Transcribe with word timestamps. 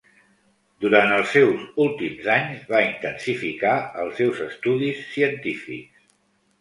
Durant 0.85 1.11
els 1.17 1.33
seus 1.35 1.67
últims 1.83 2.31
anys 2.37 2.65
va 2.73 2.81
intensificar 2.87 3.77
els 4.05 4.17
seus 4.23 4.41
estudis 4.47 5.05
científics. 5.15 6.01